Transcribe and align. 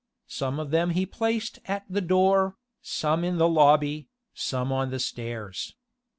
Some 0.25 0.59
of 0.59 0.71
them 0.71 0.89
he 0.89 1.05
placed 1.05 1.59
at 1.65 1.85
the 1.87 2.01
door, 2.01 2.55
some 2.81 3.23
in 3.23 3.37
the 3.37 3.47
lobby, 3.47 4.07
some 4.33 4.71
on 4.71 4.89
the 4.89 4.97
stairs. 4.99 5.75